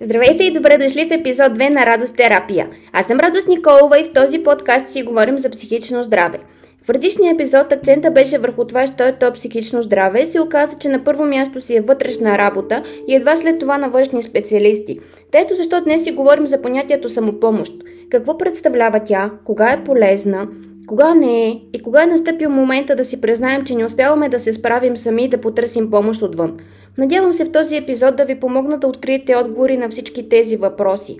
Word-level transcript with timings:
Здравейте 0.00 0.44
и 0.44 0.52
добре 0.52 0.78
дошли 0.78 1.08
в 1.08 1.12
епизод 1.12 1.58
2 1.58 1.68
на 1.68 1.86
Радост 1.86 2.16
терапия. 2.16 2.68
Аз 2.92 3.06
съм 3.06 3.20
Радост 3.20 3.48
Николова 3.48 4.00
и 4.00 4.04
в 4.04 4.10
този 4.14 4.38
подкаст 4.38 4.90
си 4.90 5.02
говорим 5.02 5.38
за 5.38 5.50
психично 5.50 6.02
здраве. 6.02 6.38
В 6.82 6.86
предишния 6.86 7.32
епизод 7.32 7.72
акцента 7.72 8.10
беше 8.10 8.38
върху 8.38 8.64
това, 8.64 8.86
що 8.86 9.04
е 9.04 9.12
то 9.12 9.32
психично 9.32 9.82
здраве 9.82 10.20
и 10.20 10.26
се 10.26 10.40
оказа, 10.40 10.78
че 10.78 10.88
на 10.88 11.04
първо 11.04 11.24
място 11.24 11.60
си 11.60 11.76
е 11.76 11.80
вътрешна 11.80 12.38
работа 12.38 12.82
и 13.08 13.14
едва 13.14 13.36
след 13.36 13.58
това 13.58 13.78
на 13.78 13.88
външни 13.88 14.22
специалисти. 14.22 14.98
Та 15.32 15.38
ето 15.38 15.54
защо 15.54 15.80
днес 15.80 16.04
си 16.04 16.12
говорим 16.12 16.46
за 16.46 16.62
понятието 16.62 17.08
самопомощ. 17.08 17.72
Какво 18.10 18.38
представлява 18.38 19.00
тя, 19.00 19.30
кога 19.44 19.72
е 19.72 19.84
полезна, 19.84 20.48
кога 20.88 21.14
не 21.14 21.48
е 21.48 21.60
и 21.72 21.82
кога 21.82 22.02
е 22.02 22.06
настъпил 22.06 22.50
момента 22.50 22.96
да 22.96 23.04
си 23.04 23.20
признаем, 23.20 23.64
че 23.64 23.74
не 23.74 23.84
успяваме 23.84 24.28
да 24.28 24.38
се 24.38 24.52
справим 24.52 24.96
сами 24.96 25.24
и 25.24 25.28
да 25.28 25.40
потърсим 25.40 25.90
помощ 25.90 26.22
отвън. 26.22 26.56
Надявам 26.98 27.32
се 27.32 27.44
в 27.44 27.52
този 27.52 27.76
епизод 27.76 28.16
да 28.16 28.24
ви 28.24 28.40
помогна 28.40 28.78
да 28.78 28.86
откриете 28.86 29.36
отговори 29.36 29.76
на 29.76 29.88
всички 29.88 30.28
тези 30.28 30.56
въпроси. 30.56 31.16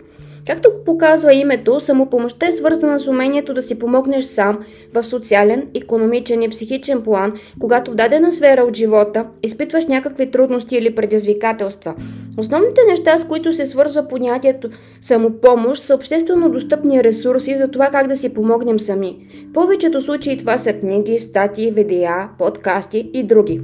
Както 0.46 0.70
показва 0.86 1.34
името, 1.34 1.80
самопомощта 1.80 2.46
е 2.46 2.52
свързана 2.52 2.98
с 2.98 3.08
умението 3.08 3.54
да 3.54 3.62
си 3.62 3.78
помогнеш 3.78 4.24
сам 4.24 4.58
в 4.94 5.04
социален, 5.04 5.66
економичен 5.74 6.42
и 6.42 6.48
психичен 6.48 7.02
план, 7.02 7.32
когато 7.60 7.90
в 7.90 7.94
дадена 7.94 8.32
сфера 8.32 8.62
от 8.62 8.76
живота 8.76 9.26
изпитваш 9.42 9.86
някакви 9.86 10.30
трудности 10.30 10.76
или 10.76 10.94
предизвикателства. 10.94 11.94
Основните 12.38 12.80
неща, 12.88 13.18
с 13.18 13.24
които 13.24 13.52
се 13.52 13.66
свързва 13.66 14.08
понятието 14.08 14.68
самопомощ, 15.00 15.82
са 15.82 15.94
обществено 15.94 16.50
достъпни 16.50 17.04
ресурси 17.04 17.56
за 17.56 17.68
това 17.68 17.86
как 17.86 18.06
да 18.06 18.16
си 18.16 18.34
помогнем 18.34 18.80
сами. 18.80 19.16
В 19.50 19.52
повечето 19.52 20.00
случаи 20.00 20.36
това 20.36 20.58
са 20.58 20.72
книги, 20.72 21.18
статии, 21.18 21.70
видеа, 21.70 22.28
подкасти 22.38 23.10
и 23.14 23.22
други. 23.22 23.60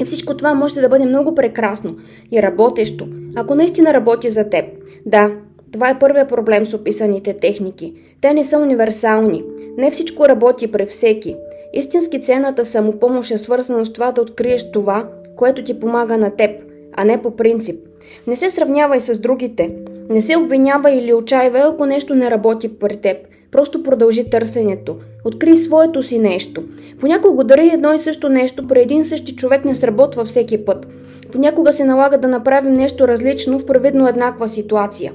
И 0.00 0.04
всичко 0.04 0.36
това 0.36 0.54
може 0.54 0.80
да 0.80 0.88
бъде 0.88 1.06
много 1.06 1.34
прекрасно 1.34 1.96
и 2.32 2.42
работещо, 2.42 3.08
ако 3.36 3.54
наистина 3.54 3.94
работи 3.94 4.30
за 4.30 4.50
теб. 4.50 4.64
Да, 5.06 5.30
това 5.72 5.90
е 5.90 5.98
първият 5.98 6.28
проблем 6.28 6.66
с 6.66 6.74
описаните 6.74 7.32
техники. 7.32 7.94
Те 8.20 8.32
не 8.32 8.44
са 8.44 8.58
универсални. 8.58 9.44
Не 9.78 9.90
всичко 9.90 10.28
работи 10.28 10.72
при 10.72 10.86
всеки. 10.86 11.36
Истински 11.72 12.22
цената 12.22 12.64
самопомощ 12.64 13.30
е 13.30 13.38
свързана 13.38 13.86
с 13.86 13.92
това 13.92 14.12
да 14.12 14.22
откриеш 14.22 14.70
това, 14.72 15.08
което 15.36 15.64
ти 15.64 15.80
помага 15.80 16.18
на 16.18 16.30
теб, 16.30 16.50
а 16.92 17.04
не 17.04 17.22
по 17.22 17.36
принцип. 17.36 17.80
Не 18.26 18.36
се 18.36 18.50
сравнявай 18.50 19.00
с 19.00 19.18
другите. 19.18 19.70
Не 20.10 20.22
се 20.22 20.36
обвинявай 20.36 20.98
или 20.98 21.14
отчаивай, 21.14 21.62
ако 21.62 21.86
нещо 21.86 22.14
не 22.14 22.30
работи 22.30 22.68
при 22.78 22.96
теб. 22.96 23.16
Просто 23.50 23.82
продължи 23.82 24.30
търсенето. 24.30 24.96
Открий 25.24 25.56
своето 25.56 26.02
си 26.02 26.18
нещо. 26.18 26.64
Понякога 27.00 27.44
дори 27.44 27.70
едно 27.74 27.94
и 27.94 27.98
също 27.98 28.28
нещо 28.28 28.68
при 28.68 28.80
един 28.80 29.04
същи 29.04 29.36
човек 29.36 29.64
не 29.64 29.74
сработва 29.74 30.24
всеки 30.24 30.64
път. 30.64 30.86
Понякога 31.32 31.72
се 31.72 31.84
налага 31.84 32.18
да 32.18 32.28
направим 32.28 32.74
нещо 32.74 33.08
различно 33.08 33.58
в 33.58 33.66
правидно 33.66 34.08
еднаква 34.08 34.48
ситуация. 34.48 35.12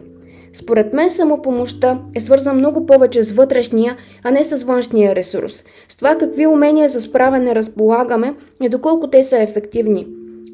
Според 0.58 0.94
мен 0.94 1.10
самопомощта 1.10 2.00
е 2.16 2.20
свързана 2.20 2.60
много 2.60 2.86
повече 2.86 3.24
с 3.24 3.32
вътрешния, 3.32 3.98
а 4.24 4.32
не 4.32 4.44
с 4.44 4.64
външния 4.64 5.16
ресурс. 5.16 5.64
С 5.90 5.96
това 5.96 6.16
какви 6.16 6.48
умения 6.48 6.90
за 6.90 7.02
справяне 7.02 7.56
разполагаме 7.56 8.34
и 8.62 8.70
доколко 8.70 9.10
те 9.10 9.24
са 9.24 9.38
ефективни. 9.38 10.08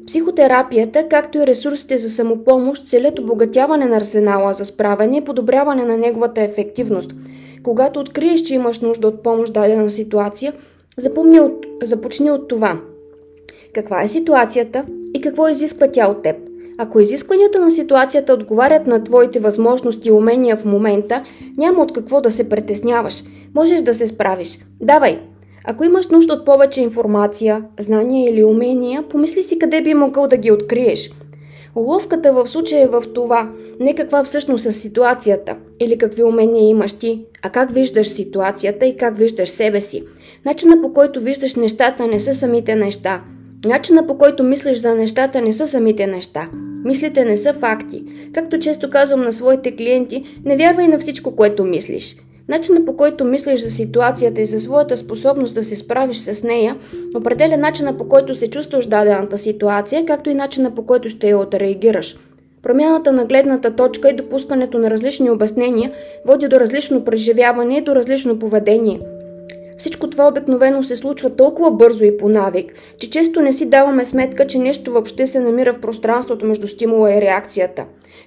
Психотерапията, 0.06 1.08
както 1.08 1.38
и 1.38 1.46
ресурсите 1.46 1.98
за 1.98 2.10
самопомощ, 2.10 2.86
целят 2.86 3.18
обогатяване 3.18 3.84
на 3.84 3.96
арсенала 3.96 4.54
за 4.54 4.64
справяне 4.64 5.16
и 5.16 5.24
подобряване 5.24 5.84
на 5.84 5.96
неговата 5.96 6.40
ефективност. 6.40 7.10
Когато 7.62 8.00
откриеш, 8.00 8.40
че 8.40 8.54
имаш 8.54 8.80
нужда 8.80 9.08
от 9.08 9.22
помощ 9.22 9.52
дадена 9.52 9.90
ситуация, 9.90 10.52
запомни 10.98 11.40
от, 11.40 11.66
започни 11.82 12.30
от 12.30 12.48
това. 12.48 12.80
Каква 13.74 14.02
е 14.02 14.08
ситуацията 14.08 14.84
и 15.14 15.20
какво 15.20 15.48
изисква 15.48 15.88
тя 15.88 16.08
от 16.08 16.22
теб? 16.22 16.36
Ако 16.78 17.00
изискванията 17.00 17.60
на 17.60 17.70
ситуацията 17.70 18.34
отговарят 18.34 18.86
на 18.86 19.04
твоите 19.04 19.40
възможности 19.40 20.08
и 20.08 20.12
умения 20.12 20.56
в 20.56 20.64
момента, 20.64 21.22
няма 21.56 21.82
от 21.82 21.92
какво 21.92 22.20
да 22.20 22.30
се 22.30 22.48
притесняваш. 22.48 23.24
Можеш 23.54 23.80
да 23.80 23.94
се 23.94 24.06
справиш. 24.06 24.58
Давай! 24.80 25.18
Ако 25.64 25.84
имаш 25.84 26.06
нужда 26.06 26.34
от 26.34 26.44
повече 26.44 26.82
информация, 26.82 27.64
знания 27.80 28.30
или 28.30 28.44
умения, 28.44 29.02
помисли 29.08 29.42
си 29.42 29.58
къде 29.58 29.82
би 29.82 29.94
могъл 29.94 30.28
да 30.28 30.36
ги 30.36 30.52
откриеш. 30.52 31.10
Уловката 31.74 32.32
в 32.32 32.48
случая 32.48 32.82
е 32.82 32.86
в 32.86 33.02
това, 33.14 33.50
не 33.80 33.94
каква 33.94 34.24
всъщност 34.24 34.66
е 34.66 34.72
ситуацията 34.72 35.56
или 35.80 35.98
какви 35.98 36.24
умения 36.24 36.68
имаш 36.68 36.92
ти, 36.92 37.24
а 37.42 37.50
как 37.50 37.72
виждаш 37.72 38.08
ситуацията 38.08 38.86
и 38.86 38.96
как 38.96 39.16
виждаш 39.16 39.48
себе 39.48 39.80
си. 39.80 40.04
Начина 40.44 40.82
по 40.82 40.92
който 40.92 41.20
виждаш 41.20 41.54
нещата 41.54 42.06
не 42.06 42.20
са 42.20 42.34
самите 42.34 42.74
неща. 42.74 43.22
Начина 43.64 44.06
по 44.06 44.18
който 44.18 44.44
мислиш 44.44 44.78
за 44.78 44.94
нещата 44.94 45.40
не 45.40 45.52
са 45.52 45.66
самите 45.66 46.06
неща. 46.06 46.48
Мислите 46.84 47.24
не 47.24 47.36
са 47.36 47.52
факти. 47.52 48.04
Както 48.32 48.58
често 48.58 48.90
казвам 48.90 49.20
на 49.20 49.32
своите 49.32 49.76
клиенти, 49.76 50.24
не 50.44 50.56
вярвай 50.56 50.88
на 50.88 50.98
всичко, 50.98 51.36
което 51.36 51.64
мислиш. 51.64 52.16
Начина 52.48 52.84
по 52.84 52.96
който 52.96 53.24
мислиш 53.24 53.60
за 53.60 53.70
ситуацията 53.70 54.40
и 54.40 54.46
за 54.46 54.60
своята 54.60 54.96
способност 54.96 55.54
да 55.54 55.62
се 55.62 55.76
справиш 55.76 56.16
с 56.16 56.42
нея, 56.42 56.76
определя 57.16 57.56
начина 57.56 57.96
по 57.96 58.08
който 58.08 58.34
се 58.34 58.50
чувстваш 58.50 58.86
дадената 58.86 59.38
ситуация, 59.38 60.06
както 60.06 60.30
и 60.30 60.34
начина 60.34 60.74
по 60.74 60.86
който 60.86 61.08
ще 61.08 61.28
я 61.28 61.38
отреагираш. 61.38 62.16
Промяната 62.62 63.12
на 63.12 63.24
гледната 63.24 63.76
точка 63.76 64.10
и 64.10 64.16
допускането 64.16 64.78
на 64.78 64.90
различни 64.90 65.30
обяснения 65.30 65.92
води 66.26 66.48
до 66.48 66.60
различно 66.60 67.04
преживяване 67.04 67.76
и 67.76 67.80
до 67.80 67.94
различно 67.94 68.38
поведение– 68.38 69.00
всичко 69.78 70.10
това 70.10 70.28
обикновено 70.28 70.82
се 70.82 70.96
случва 70.96 71.30
толкова 71.30 71.70
бързо 71.70 72.04
и 72.04 72.16
по 72.16 72.28
навик, 72.28 72.72
че 72.98 73.10
често 73.10 73.40
не 73.40 73.52
си 73.52 73.66
даваме 73.66 74.04
сметка, 74.04 74.46
че 74.46 74.58
нещо 74.58 74.92
въобще 74.92 75.26
се 75.26 75.40
намира 75.40 75.74
в 75.74 75.80
пространството 75.80 76.46
между 76.46 76.68
стимула 76.68 77.14
и 77.14 77.20
реакцията. 77.20 77.84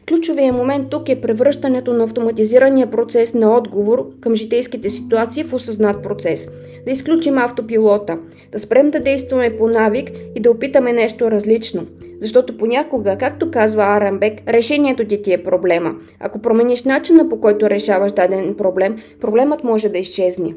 Ключовият 0.08 0.56
момент 0.56 0.90
тук 0.90 1.09
е 1.09 1.22
превръщането 1.22 1.94
на 1.94 2.03
автоматизирания 2.03 2.88
процес 2.88 3.34
на 3.34 3.58
отговор 3.58 4.09
към 4.22 4.35
житейските 4.35 4.90
ситуации 4.90 5.44
в 5.44 5.53
осъзнат 5.53 6.03
процес. 6.03 6.47
Да 6.85 6.91
изключим 6.91 7.38
автопилота, 7.38 8.18
да 8.52 8.59
спрем 8.59 8.90
да 8.90 9.00
действаме 9.00 9.58
по 9.58 9.68
навик 9.68 10.12
и 10.35 10.40
да 10.40 10.52
опитаме 10.52 10.94
нещо 10.94 11.31
различно. 11.31 11.85
Защото 12.19 12.58
понякога, 12.58 13.18
както 13.18 13.52
казва 13.52 13.84
Арамбек, 13.84 14.34
решението 14.47 15.06
ти 15.06 15.22
ти 15.22 15.34
е 15.34 15.44
проблема. 15.44 15.96
Ако 16.19 16.40
промениш 16.40 16.84
начина 16.84 17.29
по 17.29 17.41
който 17.41 17.69
решаваш 17.69 18.12
даден 18.12 18.56
проблем, 18.56 18.96
проблемът 19.22 19.64
може 19.64 19.90
да 19.90 19.97
изчезне. 19.97 20.53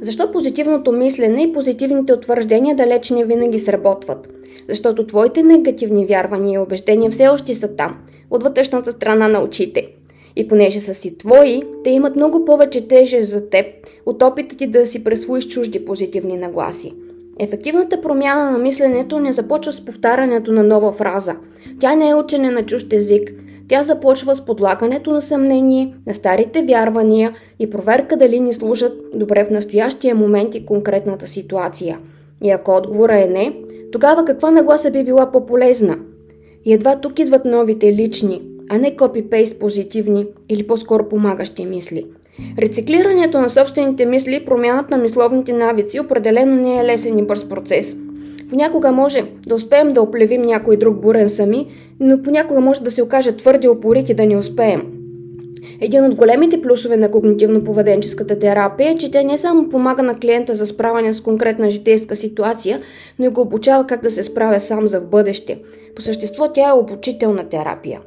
Защо 0.00 0.32
позитивното 0.32 0.92
мислене 0.92 1.42
и 1.42 1.52
позитивните 1.52 2.12
утвърждения 2.12 2.76
далеч 2.76 3.10
не 3.10 3.24
винаги 3.24 3.58
сработват? 3.58 4.28
Защото 4.68 5.06
твоите 5.06 5.42
негативни 5.42 6.06
вярвания 6.06 6.54
и 6.54 6.58
убеждения 6.58 7.10
все 7.10 7.28
още 7.28 7.54
са 7.54 7.68
там, 7.68 7.96
от 8.30 8.42
вътрешната 8.42 8.92
страна 8.92 9.28
на 9.28 9.42
очите. 9.42 9.88
И 10.36 10.48
понеже 10.48 10.80
са 10.80 10.94
си 10.94 11.18
твои, 11.18 11.62
те 11.84 11.90
имат 11.90 12.16
много 12.16 12.44
повече 12.44 12.88
тежест 12.88 13.30
за 13.30 13.48
теб 13.48 13.66
от 14.06 14.22
опита 14.22 14.56
ти 14.56 14.66
да 14.66 14.86
си 14.86 15.04
пресвоиш 15.04 15.48
чужди 15.48 15.84
позитивни 15.84 16.36
нагласи. 16.36 16.94
Ефективната 17.38 18.00
промяна 18.00 18.50
на 18.50 18.58
мисленето 18.58 19.18
не 19.18 19.32
започва 19.32 19.72
с 19.72 19.84
повтарянето 19.84 20.52
на 20.52 20.62
нова 20.62 20.92
фраза. 20.92 21.36
Тя 21.80 21.94
не 21.94 22.08
е 22.08 22.14
учене 22.14 22.50
на 22.50 22.66
чужд 22.66 22.92
език, 22.92 23.32
тя 23.70 23.82
започва 23.82 24.36
с 24.36 24.44
подлагането 24.44 25.12
на 25.12 25.20
съмнение 25.20 25.94
на 26.06 26.14
старите 26.14 26.62
вярвания 26.62 27.32
и 27.58 27.70
проверка 27.70 28.16
дали 28.16 28.40
ни 28.40 28.52
служат 28.52 29.02
добре 29.14 29.44
в 29.44 29.50
настоящия 29.50 30.14
момент 30.14 30.54
и 30.54 30.66
конкретната 30.66 31.26
ситуация. 31.26 31.98
И 32.42 32.50
ако 32.50 32.76
отговора 32.76 33.16
е 33.16 33.26
не, 33.26 33.56
тогава 33.92 34.24
каква 34.24 34.50
нагласа 34.50 34.90
би 34.90 35.04
била 35.04 35.32
по-полезна? 35.32 35.98
И 36.64 36.72
едва 36.72 36.96
тук 36.96 37.18
идват 37.18 37.44
новите 37.44 37.92
лични, 37.92 38.42
а 38.70 38.78
не 38.78 38.96
копипейст 38.96 39.58
позитивни 39.58 40.26
или 40.48 40.66
по-скоро 40.66 41.08
помагащи 41.08 41.66
мисли. 41.66 42.06
Рециклирането 42.58 43.40
на 43.40 43.50
собствените 43.50 44.06
мисли 44.06 44.34
и 44.34 44.44
промяната 44.44 44.96
на 44.96 45.02
мисловните 45.02 45.52
навици 45.52 46.00
определено 46.00 46.56
не 46.56 46.80
е 46.80 46.84
лесен 46.84 47.18
и 47.18 47.22
бърз 47.22 47.48
процес– 47.48 47.96
Понякога 48.50 48.92
може 48.92 49.24
да 49.46 49.54
успеем 49.54 49.88
да 49.88 50.02
оплевим 50.02 50.42
някой 50.42 50.76
друг 50.76 51.00
бурен 51.00 51.28
сами, 51.28 51.66
но 52.00 52.22
понякога 52.22 52.60
може 52.60 52.82
да 52.82 52.90
се 52.90 53.02
окаже 53.02 53.36
твърде 53.36 53.68
опорити 53.68 54.14
да 54.14 54.26
не 54.26 54.36
успеем. 54.36 54.82
Един 55.80 56.04
от 56.04 56.14
големите 56.14 56.62
плюсове 56.62 56.96
на 56.96 57.08
когнитивно-поведенческата 57.10 58.40
терапия 58.40 58.90
е, 58.90 58.96
че 58.96 59.10
тя 59.10 59.22
не 59.22 59.38
само 59.38 59.68
помага 59.68 60.02
на 60.02 60.18
клиента 60.18 60.54
за 60.54 60.66
справяне 60.66 61.14
с 61.14 61.20
конкретна 61.20 61.70
житейска 61.70 62.16
ситуация, 62.16 62.80
но 63.18 63.24
и 63.24 63.28
го 63.28 63.40
обучава 63.40 63.86
как 63.86 64.02
да 64.02 64.10
се 64.10 64.22
справя 64.22 64.60
сам 64.60 64.88
за 64.88 65.00
в 65.00 65.06
бъдеще. 65.06 65.58
По 65.96 66.02
същество 66.02 66.48
тя 66.52 66.68
е 66.68 66.72
обучителна 66.72 67.48
терапия. 67.48 68.00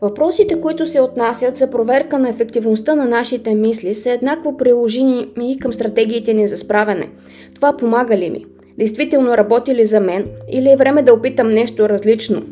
Въпросите, 0.00 0.60
които 0.60 0.86
се 0.86 1.00
отнасят 1.00 1.56
за 1.56 1.70
проверка 1.70 2.18
на 2.18 2.28
ефективността 2.28 2.94
на 2.94 3.04
нашите 3.04 3.54
мисли, 3.54 3.94
са 3.94 4.10
еднакво 4.10 4.56
приложими 4.56 5.26
и 5.40 5.58
към 5.58 5.72
стратегиите 5.72 6.34
ни 6.34 6.46
за 6.46 6.56
справяне. 6.56 7.08
Това 7.54 7.76
помага 7.76 8.16
ли 8.18 8.30
ми? 8.30 8.44
Действително 8.78 9.36
работи 9.36 9.74
ли 9.74 9.84
за 9.84 10.00
мен 10.00 10.26
или 10.52 10.70
е 10.70 10.76
време 10.76 11.02
да 11.02 11.14
опитам 11.14 11.48
нещо 11.48 11.88
различно. 11.88 12.42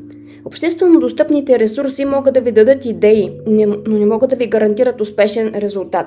Обществено 0.44 1.00
достъпните 1.00 1.58
ресурси 1.58 2.04
могат 2.04 2.34
да 2.34 2.40
ви 2.40 2.52
дадат 2.52 2.84
идеи, 2.84 3.32
но 3.46 3.98
не 3.98 4.06
могат 4.06 4.30
да 4.30 4.36
ви 4.36 4.46
гарантират 4.46 5.00
успешен 5.00 5.52
резултат. 5.56 6.06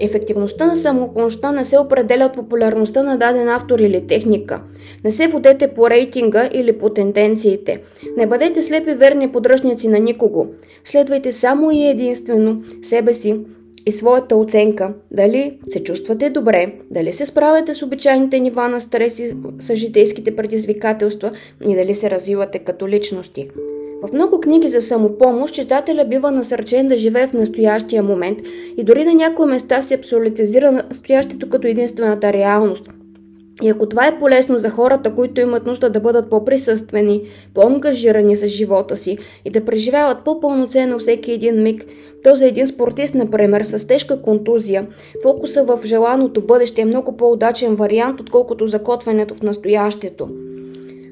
Ефективността 0.00 0.66
на 0.66 0.76
самопомощта 0.76 1.52
не 1.52 1.64
се 1.64 1.78
определя 1.78 2.24
от 2.24 2.32
популярността 2.32 3.02
на 3.02 3.16
даден 3.16 3.48
автор 3.48 3.78
или 3.78 4.06
техника. 4.06 4.60
Не 5.04 5.10
се 5.10 5.28
водете 5.28 5.68
по 5.68 5.90
рейтинга 5.90 6.48
или 6.52 6.72
по 6.72 6.90
тенденциите. 6.90 7.80
Не 8.16 8.26
бъдете 8.26 8.62
слепи 8.62 8.92
верни 8.92 9.32
подръжници 9.32 9.88
на 9.88 9.98
никого. 9.98 10.46
Следвайте 10.84 11.32
само 11.32 11.70
и 11.70 11.86
единствено 11.86 12.62
себе 12.82 13.14
си 13.14 13.40
и 13.88 13.92
своята 13.92 14.36
оценка. 14.36 14.94
Дали 15.10 15.58
се 15.68 15.82
чувствате 15.82 16.30
добре, 16.30 16.72
дали 16.90 17.12
се 17.12 17.26
справяте 17.26 17.74
с 17.74 17.82
обичайните 17.82 18.40
нива 18.40 18.68
на 18.68 18.80
стрес 18.80 19.18
и 19.18 19.34
с 19.58 19.74
житейските 19.74 20.36
предизвикателства 20.36 21.32
и 21.68 21.74
дали 21.74 21.94
се 21.94 22.10
развивате 22.10 22.58
като 22.58 22.88
личности. 22.88 23.48
В 24.02 24.12
много 24.12 24.40
книги 24.40 24.68
за 24.68 24.80
самопомощ 24.80 25.54
читателя 25.54 26.04
бива 26.04 26.30
насърчен 26.30 26.88
да 26.88 26.96
живее 26.96 27.26
в 27.26 27.32
настоящия 27.32 28.02
момент 28.02 28.38
и 28.76 28.84
дори 28.84 29.04
на 29.04 29.14
някои 29.14 29.46
места 29.46 29.82
се 29.82 29.94
абсолютизира 29.94 30.72
настоящето 30.72 31.48
като 31.48 31.66
единствената 31.66 32.32
реалност. 32.32 32.84
И 33.62 33.68
ако 33.68 33.88
това 33.88 34.06
е 34.06 34.18
полезно 34.18 34.58
за 34.58 34.70
хората, 34.70 35.14
които 35.14 35.40
имат 35.40 35.66
нужда 35.66 35.90
да 35.90 36.00
бъдат 36.00 36.30
по-присъствени, 36.30 37.22
по-ангажирани 37.54 38.36
с 38.36 38.46
живота 38.46 38.96
си 38.96 39.18
и 39.44 39.50
да 39.50 39.64
преживяват 39.64 40.24
по-пълноценно 40.24 40.98
всеки 40.98 41.32
един 41.32 41.62
миг, 41.62 41.84
то 42.24 42.34
за 42.34 42.46
един 42.46 42.66
спортист, 42.66 43.14
например, 43.14 43.62
с 43.62 43.86
тежка 43.86 44.22
контузия, 44.22 44.86
фокуса 45.22 45.64
в 45.64 45.80
желаното 45.84 46.42
бъдеще 46.42 46.80
е 46.80 46.84
много 46.84 47.16
по-удачен 47.16 47.74
вариант, 47.74 48.20
отколкото 48.20 48.66
закотвянето 48.66 49.34
в 49.34 49.42
настоящето. 49.42 50.28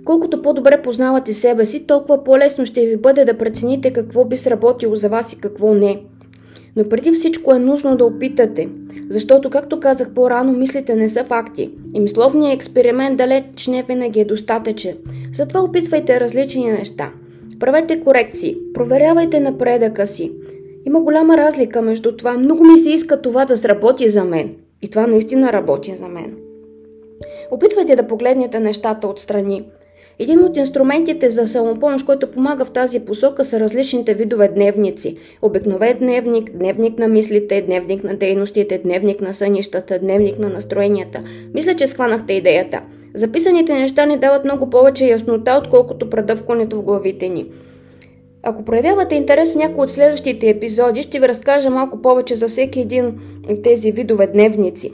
Колкото 0.04 0.42
по-добре 0.42 0.82
познавате 0.82 1.34
себе 1.34 1.64
си, 1.64 1.86
толкова 1.86 2.24
по-лесно 2.24 2.66
ще 2.66 2.86
ви 2.86 2.96
бъде 2.96 3.24
да 3.24 3.38
прецените 3.38 3.92
какво 3.92 4.24
би 4.24 4.36
сработило 4.36 4.96
за 4.96 5.08
вас 5.08 5.32
и 5.32 5.38
какво 5.38 5.74
не. 5.74 6.02
Но 6.76 6.88
преди 6.88 7.12
всичко 7.12 7.54
е 7.54 7.58
нужно 7.58 7.96
да 7.96 8.04
опитате, 8.04 8.68
защото, 9.08 9.50
както 9.50 9.80
казах 9.80 10.10
по-рано, 10.10 10.52
мислите 10.52 10.94
не 10.94 11.08
са 11.08 11.24
факти 11.24 11.70
и 11.94 12.00
мисловният 12.00 12.56
експеримент 12.56 13.16
далеч 13.16 13.66
не 13.66 13.82
винаги 13.82 14.20
е 14.20 14.24
достатъчен. 14.24 14.96
Затова 15.34 15.60
опитвайте 15.60 16.20
различни 16.20 16.70
неща. 16.70 17.12
Правете 17.60 18.00
корекции, 18.00 18.56
проверявайте 18.74 19.40
напредъка 19.40 20.06
си. 20.06 20.32
Има 20.86 21.00
голяма 21.00 21.36
разлика 21.36 21.82
между 21.82 22.16
това. 22.16 22.38
Много 22.38 22.64
ми 22.64 22.78
се 22.78 22.90
иска 22.90 23.22
това 23.22 23.44
да 23.44 23.56
сработи 23.56 24.08
за 24.08 24.24
мен. 24.24 24.54
И 24.82 24.88
това 24.88 25.06
наистина 25.06 25.52
работи 25.52 25.96
за 25.96 26.08
мен. 26.08 26.36
Опитвайте 27.50 27.96
да 27.96 28.06
погледнете 28.06 28.60
нещата 28.60 29.08
отстрани. 29.08 29.64
Един 30.18 30.44
от 30.44 30.56
инструментите 30.56 31.30
за 31.30 31.46
самопомощ, 31.46 32.06
който 32.06 32.30
помага 32.30 32.64
в 32.64 32.70
тази 32.70 33.00
посока 33.00 33.44
са 33.44 33.60
различните 33.60 34.14
видове 34.14 34.48
дневници. 34.48 35.16
Обикновен 35.42 35.98
дневник, 35.98 36.50
дневник 36.50 36.98
на 36.98 37.08
мислите, 37.08 37.62
дневник 37.62 38.04
на 38.04 38.16
дейностите, 38.16 38.78
дневник 38.78 39.20
на 39.20 39.34
сънищата, 39.34 39.98
дневник 39.98 40.38
на 40.38 40.48
настроенията. 40.48 41.22
Мисля, 41.54 41.74
че 41.74 41.86
схванахте 41.86 42.32
идеята. 42.32 42.80
Записаните 43.14 43.74
неща 43.74 44.06
ни 44.06 44.18
дават 44.18 44.44
много 44.44 44.70
повече 44.70 45.06
яснота, 45.06 45.60
отколкото 45.64 46.10
предъвкването 46.10 46.76
в 46.76 46.82
главите 46.82 47.28
ни. 47.28 47.46
Ако 48.42 48.64
проявявате 48.64 49.14
интерес 49.14 49.52
в 49.52 49.56
някои 49.56 49.82
от 49.82 49.90
следващите 49.90 50.48
епизоди, 50.48 51.02
ще 51.02 51.20
ви 51.20 51.28
разкажа 51.28 51.70
малко 51.70 52.02
повече 52.02 52.34
за 52.34 52.48
всеки 52.48 52.80
един 52.80 53.06
от 53.50 53.62
тези 53.62 53.92
видове 53.92 54.26
дневници. 54.26 54.92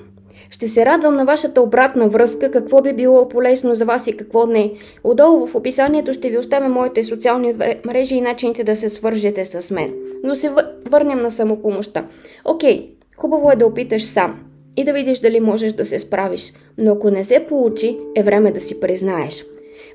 Ще 0.50 0.68
се 0.68 0.86
радвам 0.86 1.16
на 1.16 1.24
вашата 1.24 1.62
обратна 1.62 2.08
връзка, 2.08 2.50
какво 2.50 2.82
би 2.82 2.92
било 2.92 3.28
полезно 3.28 3.74
за 3.74 3.84
вас 3.84 4.06
и 4.06 4.16
какво 4.16 4.46
не. 4.46 4.72
Отдолу 5.04 5.46
в 5.46 5.54
описанието 5.54 6.12
ще 6.12 6.30
ви 6.30 6.38
оставя 6.38 6.68
моите 6.68 7.02
социални 7.02 7.54
мрежи 7.86 8.14
и 8.14 8.20
начините 8.20 8.64
да 8.64 8.76
се 8.76 8.88
свържете 8.88 9.44
с 9.44 9.70
мен. 9.74 9.94
Но 10.24 10.34
се 10.34 10.50
върнем 10.90 11.20
на 11.20 11.30
самопомощта. 11.30 12.06
Окей, 12.44 12.90
хубаво 13.16 13.50
е 13.50 13.56
да 13.56 13.66
опиташ 13.66 14.04
сам 14.04 14.40
и 14.76 14.84
да 14.84 14.92
видиш 14.92 15.18
дали 15.18 15.40
можеш 15.40 15.72
да 15.72 15.84
се 15.84 15.98
справиш. 15.98 16.52
Но 16.78 16.92
ако 16.92 17.10
не 17.10 17.24
се 17.24 17.46
получи, 17.48 17.98
е 18.16 18.22
време 18.22 18.50
да 18.50 18.60
си 18.60 18.80
признаеш. 18.80 19.44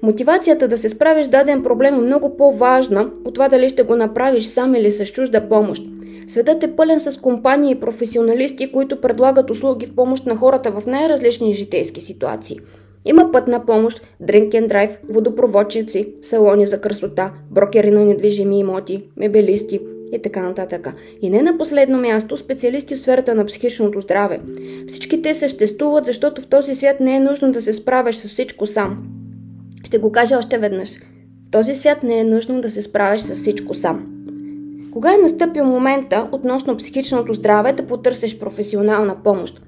Мотивацията 0.01 0.68
да 0.68 0.78
се 0.78 0.89
справиш 0.89 1.25
с 1.25 1.30
даден 1.30 1.63
проблем 1.63 1.95
е 1.95 1.98
много 1.98 2.38
по-важна 2.38 3.12
от 3.25 3.34
това 3.34 3.50
дали 3.50 3.69
ще 3.69 3.84
го 3.84 3.95
направиш 3.95 4.45
сам 4.45 4.75
или 4.75 4.92
с 4.92 5.06
чужда 5.06 5.50
помощ. 5.50 5.84
Светът 6.28 6.63
е 6.63 6.75
пълен 6.75 7.00
с 7.00 7.18
компании 7.18 7.72
и 7.72 7.80
професионалисти, 7.80 8.72
които 8.72 9.01
предлагат 9.01 9.50
услуги 9.50 9.86
в 9.86 9.95
помощ 9.95 10.25
на 10.25 10.36
хората 10.36 10.72
в 10.72 10.86
най-различни 10.86 11.54
житейски 11.54 12.01
ситуации. 12.01 12.60
Има 13.06 13.31
пътна 13.31 13.66
помощ, 13.66 14.01
drink 14.24 14.50
and 14.50 14.68
drive, 14.68 14.98
водопроводчици, 15.10 16.13
салони 16.22 16.68
за 16.68 16.81
красота, 16.81 17.31
брокери 17.51 17.92
на 17.92 18.06
недвижими 18.06 18.60
имоти, 18.60 19.04
мебелисти 19.18 19.80
и 20.13 20.22
така 20.22 20.42
нататък. 20.42 20.94
И 21.22 21.30
не 21.30 21.42
на 21.42 21.57
последно 21.57 21.98
място, 21.98 22.38
специалисти 22.38 22.95
в 22.95 23.00
сферата 23.00 23.36
на 23.36 23.45
психичното 23.45 24.01
здраве. 24.01 24.39
Всички 24.88 25.22
те 25.22 25.34
съществуват, 25.34 26.06
защото 26.06 26.42
в 26.42 26.48
този 26.48 26.75
свят 26.75 27.00
не 27.00 27.16
е 27.16 27.19
нужно 27.19 27.51
да 27.51 27.62
се 27.62 27.74
справяш 27.74 28.16
с 28.16 28.28
всичко 28.28 28.66
сам. 28.66 29.17
Ще 29.88 29.98
го 29.98 30.12
кажа 30.12 30.38
още 30.38 30.57
веднъж. 30.57 30.89
В 31.48 31.51
този 31.51 31.75
свят 31.75 32.04
не 32.04 32.19
е 32.19 32.24
нужно 32.24 32.62
да 32.62 32.69
се 32.69 32.81
справяш 32.81 33.22
с 33.22 33.34
всичко 33.34 33.74
сам. 33.74 34.06
Кога 34.92 35.13
е 35.13 35.18
настъпил 35.18 35.66
момента 35.66 36.30
относно 36.31 36.78
психичното 36.78 37.34
здраве 37.34 37.74
да 37.74 37.88
потърсиш 37.88 38.39
професионална 38.39 39.16
помощ? 39.24 39.62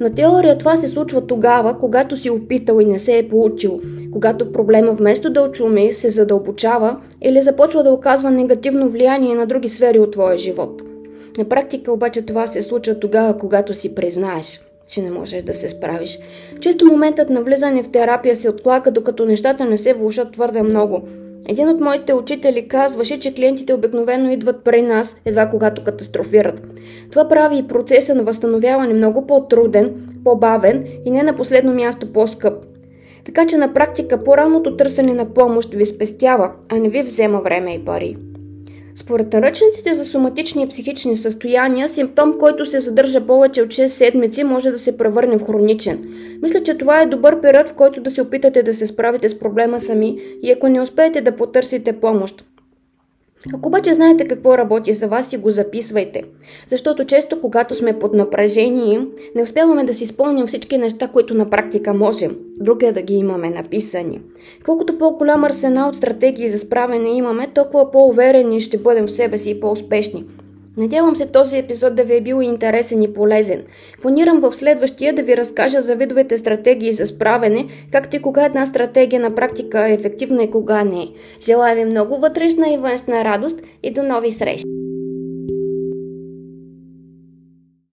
На 0.00 0.14
теория 0.14 0.58
това 0.58 0.76
се 0.76 0.88
случва 0.88 1.26
тогава, 1.26 1.78
когато 1.78 2.16
си 2.16 2.30
опитал 2.30 2.80
и 2.80 2.84
не 2.84 2.98
се 2.98 3.18
е 3.18 3.28
получил, 3.28 3.80
когато 4.12 4.52
проблема 4.52 4.92
вместо 4.92 5.30
да 5.30 5.42
очуми 5.42 5.92
се 5.92 6.08
задълбочава 6.08 6.96
или 7.22 7.42
започва 7.42 7.82
да 7.82 7.92
оказва 7.92 8.30
негативно 8.30 8.88
влияние 8.88 9.34
на 9.34 9.46
други 9.46 9.68
сфери 9.68 9.98
от 9.98 10.10
твоя 10.10 10.38
живот. 10.38 10.82
На 11.38 11.44
практика 11.44 11.92
обаче 11.92 12.22
това 12.22 12.46
се 12.46 12.62
случва 12.62 13.00
тогава, 13.00 13.38
когато 13.38 13.74
си 13.74 13.94
признаеш, 13.94 14.60
че 14.88 15.02
не 15.02 15.10
можеш 15.10 15.42
да 15.42 15.54
се 15.54 15.68
справиш. 15.68 16.18
Често 16.60 16.86
моментът 16.86 17.30
на 17.30 17.42
влизане 17.42 17.82
в 17.82 17.88
терапия 17.88 18.36
се 18.36 18.50
отлага, 18.50 18.90
докато 18.90 19.24
нещата 19.24 19.64
не 19.64 19.78
се 19.78 19.94
влушат 19.94 20.32
твърде 20.32 20.62
много– 20.62 21.02
един 21.48 21.68
от 21.68 21.80
моите 21.80 22.14
учители 22.14 22.68
казваше, 22.68 23.18
че 23.18 23.34
клиентите 23.34 23.74
обикновено 23.74 24.30
идват 24.30 24.64
при 24.64 24.82
нас, 24.82 25.16
едва 25.24 25.48
когато 25.48 25.84
катастрофират. 25.84 26.62
Това 27.10 27.28
прави 27.28 27.58
и 27.58 27.68
процеса 27.68 28.14
на 28.14 28.22
възстановяване 28.22 28.94
много 28.94 29.26
по-труден, 29.26 29.94
по-бавен 30.24 30.84
и 31.04 31.10
не 31.10 31.22
на 31.22 31.36
последно 31.36 31.74
място 31.74 32.12
по-скъп. 32.12 32.64
Така 33.24 33.46
че 33.46 33.56
на 33.56 33.74
практика 33.74 34.24
по-ранното 34.24 34.76
търсене 34.76 35.14
на 35.14 35.24
помощ 35.24 35.74
ви 35.74 35.86
спестява, 35.86 36.52
а 36.68 36.78
не 36.78 36.88
ви 36.88 37.02
взема 37.02 37.40
време 37.40 37.74
и 37.74 37.84
пари. 37.84 38.16
Според 38.96 39.32
наръчниците 39.32 39.94
за 39.94 40.04
соматични 40.04 40.62
и 40.62 40.68
психични 40.68 41.16
състояния, 41.16 41.88
симптом, 41.88 42.38
който 42.38 42.66
се 42.66 42.80
задържа 42.80 43.26
повече 43.26 43.62
от 43.62 43.68
6 43.68 43.86
седмици, 43.86 44.44
може 44.44 44.70
да 44.70 44.78
се 44.78 44.96
превърне 44.96 45.38
в 45.38 45.46
хроничен. 45.46 46.04
Мисля, 46.42 46.62
че 46.62 46.78
това 46.78 47.00
е 47.00 47.06
добър 47.06 47.40
период, 47.40 47.68
в 47.68 47.74
който 47.74 48.00
да 48.00 48.10
се 48.10 48.22
опитате 48.22 48.62
да 48.62 48.74
се 48.74 48.86
справите 48.86 49.28
с 49.28 49.38
проблема 49.38 49.80
сами 49.80 50.18
и 50.42 50.50
ако 50.50 50.68
не 50.68 50.80
успеете 50.80 51.20
да 51.20 51.36
потърсите 51.36 51.92
помощ. 51.92 52.44
Ако 53.52 53.68
обаче 53.68 53.94
знаете 53.94 54.24
какво 54.24 54.58
работи 54.58 54.92
за 54.92 55.08
вас 55.08 55.32
и 55.32 55.36
го 55.36 55.50
записвайте, 55.50 56.22
защото 56.66 57.04
често 57.04 57.40
когато 57.40 57.74
сме 57.74 57.98
под 57.98 58.14
напрежение, 58.14 59.06
не 59.34 59.42
успяваме 59.42 59.84
да 59.84 59.94
си 59.94 60.06
спомним 60.06 60.46
всички 60.46 60.78
неща, 60.78 61.08
които 61.08 61.34
на 61.34 61.50
практика 61.50 61.94
можем. 61.94 62.36
Друг 62.60 62.82
е 62.82 62.92
да 62.92 63.02
ги 63.02 63.14
имаме 63.14 63.50
написани. 63.50 64.20
Колкото 64.64 64.98
по-голям 64.98 65.44
арсенал 65.44 65.88
от 65.88 65.96
стратегии 65.96 66.48
за 66.48 66.58
справяне 66.58 67.16
имаме, 67.16 67.46
толкова 67.54 67.90
по-уверени 67.90 68.60
ще 68.60 68.78
бъдем 68.78 69.06
в 69.06 69.10
себе 69.10 69.38
си 69.38 69.50
и 69.50 69.60
по-успешни. 69.60 70.24
Надявам 70.76 71.16
се 71.16 71.26
този 71.26 71.58
епизод 71.58 71.94
да 71.94 72.04
ви 72.04 72.16
е 72.16 72.20
бил 72.20 72.42
интересен 72.42 73.02
и 73.02 73.12
полезен. 73.12 73.62
Планирам 74.02 74.40
в 74.40 74.54
следващия 74.54 75.12
да 75.12 75.22
ви 75.22 75.36
разкажа 75.36 75.80
за 75.80 75.96
видовете 75.96 76.38
стратегии 76.38 76.92
за 76.92 77.06
справене, 77.06 77.66
както 77.92 78.16
и 78.16 78.22
кога 78.22 78.44
една 78.44 78.66
стратегия 78.66 79.20
на 79.20 79.34
практика 79.34 79.88
е 79.88 79.92
ефективна 79.92 80.42
и 80.42 80.50
кога 80.50 80.84
не. 80.84 81.08
Желая 81.42 81.76
ви 81.76 81.84
много 81.84 82.18
вътрешна 82.18 82.74
и 82.74 82.78
външна 82.78 83.24
радост 83.24 83.62
и 83.82 83.90
до 83.90 84.02
нови 84.02 84.32
срещи! 84.32 84.83